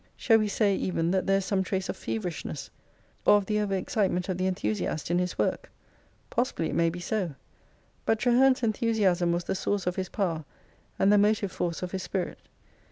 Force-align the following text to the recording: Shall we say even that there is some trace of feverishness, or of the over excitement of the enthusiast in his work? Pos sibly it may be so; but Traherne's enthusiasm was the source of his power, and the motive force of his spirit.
Shall 0.17 0.39
we 0.39 0.47
say 0.47 0.75
even 0.75 1.11
that 1.11 1.27
there 1.27 1.37
is 1.37 1.45
some 1.45 1.61
trace 1.61 1.87
of 1.87 1.95
feverishness, 1.95 2.71
or 3.23 3.35
of 3.35 3.45
the 3.45 3.59
over 3.59 3.75
excitement 3.75 4.29
of 4.29 4.39
the 4.39 4.47
enthusiast 4.47 5.11
in 5.11 5.19
his 5.19 5.37
work? 5.37 5.69
Pos 6.31 6.49
sibly 6.53 6.69
it 6.69 6.73
may 6.75 6.89
be 6.89 6.99
so; 6.99 7.35
but 8.03 8.17
Traherne's 8.17 8.63
enthusiasm 8.63 9.31
was 9.31 9.43
the 9.43 9.53
source 9.53 9.85
of 9.85 9.97
his 9.97 10.09
power, 10.09 10.43
and 10.97 11.13
the 11.13 11.19
motive 11.19 11.51
force 11.51 11.83
of 11.83 11.91
his 11.91 12.01
spirit. 12.01 12.39